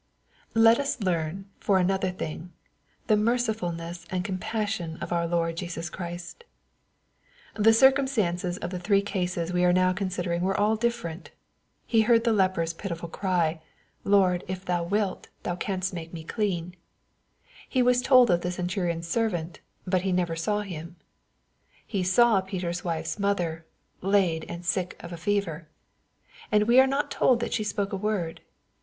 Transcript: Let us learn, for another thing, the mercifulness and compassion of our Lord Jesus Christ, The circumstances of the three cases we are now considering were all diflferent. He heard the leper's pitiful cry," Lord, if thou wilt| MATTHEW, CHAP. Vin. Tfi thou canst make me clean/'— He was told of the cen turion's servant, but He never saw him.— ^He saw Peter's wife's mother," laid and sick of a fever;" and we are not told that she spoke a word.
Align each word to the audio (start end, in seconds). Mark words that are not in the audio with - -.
Let 0.55 0.79
us 0.79 0.99
learn, 0.99 1.47
for 1.59 1.77
another 1.77 2.09
thing, 2.09 2.51
the 3.05 3.15
mercifulness 3.15 4.07
and 4.09 4.25
compassion 4.25 4.97
of 4.99 5.13
our 5.13 5.27
Lord 5.27 5.57
Jesus 5.57 5.91
Christ, 5.91 6.43
The 7.53 7.71
circumstances 7.71 8.57
of 8.57 8.71
the 8.71 8.79
three 8.79 9.03
cases 9.03 9.53
we 9.53 9.63
are 9.63 9.71
now 9.71 9.93
considering 9.93 10.41
were 10.41 10.59
all 10.59 10.75
diflferent. 10.75 11.27
He 11.85 12.01
heard 12.01 12.23
the 12.23 12.33
leper's 12.33 12.73
pitiful 12.73 13.09
cry," 13.09 13.61
Lord, 14.13 14.43
if 14.47 14.65
thou 14.65 14.81
wilt| 14.83 15.27
MATTHEW, 15.27 15.27
CHAP. 15.27 15.27
Vin. 15.27 15.31
Tfi 15.39 15.43
thou 15.43 15.55
canst 15.57 15.93
make 15.93 16.13
me 16.15 16.25
clean/'— 16.25 16.73
He 17.69 17.83
was 17.83 18.01
told 18.01 18.31
of 18.31 18.41
the 18.41 18.49
cen 18.49 18.67
turion's 18.69 19.07
servant, 19.07 19.59
but 19.85 20.01
He 20.01 20.11
never 20.11 20.35
saw 20.35 20.61
him.— 20.61 20.95
^He 21.93 22.03
saw 22.03 22.41
Peter's 22.41 22.83
wife's 22.83 23.19
mother," 23.19 23.67
laid 24.01 24.45
and 24.49 24.65
sick 24.65 24.95
of 24.99 25.13
a 25.13 25.17
fever;" 25.17 25.67
and 26.51 26.63
we 26.63 26.79
are 26.79 26.87
not 26.87 27.11
told 27.11 27.39
that 27.41 27.53
she 27.53 27.63
spoke 27.63 27.93
a 27.93 27.97
word. 27.97 28.41